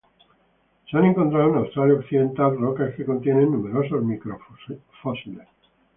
Se 0.89 0.97
han 0.97 1.05
encontrado 1.05 1.51
en 1.51 1.57
Australia 1.57 1.99
occidental 1.99 2.57
rocas 2.57 2.95
que 2.95 3.05
contienen 3.05 3.51
numerosos 3.51 4.03
microfósiles. 4.03 5.47